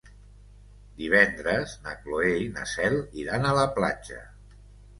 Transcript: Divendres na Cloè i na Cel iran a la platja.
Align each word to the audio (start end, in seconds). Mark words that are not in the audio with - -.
Divendres 1.01 1.75
na 1.85 1.93
Cloè 2.07 2.33
i 2.47 2.49
na 2.57 2.67
Cel 2.73 2.99
iran 3.27 3.49
a 3.51 3.55
la 3.61 3.69
platja. 3.79 4.21